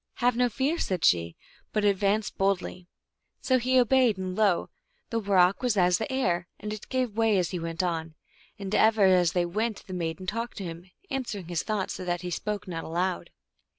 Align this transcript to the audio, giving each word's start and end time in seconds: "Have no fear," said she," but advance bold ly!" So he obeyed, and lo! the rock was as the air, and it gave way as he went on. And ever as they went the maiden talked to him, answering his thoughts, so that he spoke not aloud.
"Have 0.23 0.35
no 0.35 0.49
fear," 0.49 0.79
said 0.79 1.05
she," 1.05 1.35
but 1.73 1.85
advance 1.85 2.31
bold 2.31 2.63
ly!" 2.63 2.87
So 3.43 3.59
he 3.59 3.79
obeyed, 3.79 4.17
and 4.17 4.35
lo! 4.35 4.71
the 5.11 5.21
rock 5.21 5.61
was 5.61 5.77
as 5.77 5.99
the 5.99 6.11
air, 6.11 6.47
and 6.59 6.73
it 6.73 6.89
gave 6.89 7.15
way 7.15 7.37
as 7.37 7.51
he 7.51 7.59
went 7.59 7.83
on. 7.83 8.15
And 8.57 8.73
ever 8.73 9.05
as 9.05 9.33
they 9.33 9.45
went 9.45 9.85
the 9.85 9.93
maiden 9.93 10.25
talked 10.25 10.57
to 10.57 10.63
him, 10.63 10.89
answering 11.11 11.49
his 11.49 11.61
thoughts, 11.61 11.93
so 11.93 12.03
that 12.03 12.21
he 12.21 12.31
spoke 12.31 12.67
not 12.67 12.83
aloud. 12.83 13.29